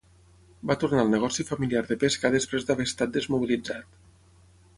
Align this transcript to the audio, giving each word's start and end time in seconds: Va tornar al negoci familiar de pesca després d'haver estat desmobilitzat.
Va 0.69 0.77
tornar 0.83 1.03
al 1.03 1.11
negoci 1.15 1.45
familiar 1.49 1.83
de 1.91 1.99
pesca 2.05 2.33
després 2.37 2.67
d'haver 2.71 2.89
estat 2.93 3.15
desmobilitzat. 3.19 3.95